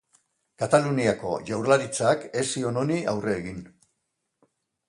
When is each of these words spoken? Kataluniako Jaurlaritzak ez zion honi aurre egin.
Kataluniako 0.61 1.33
Jaurlaritzak 1.51 2.25
ez 2.41 2.47
zion 2.57 2.83
honi 2.85 2.99
aurre 3.15 3.37
egin. 3.43 3.61